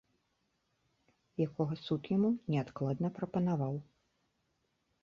Якога 1.47 1.73
суд 1.85 2.01
яму 2.15 2.33
неадкладна 2.55 3.07
прапанаваў. 3.21 3.73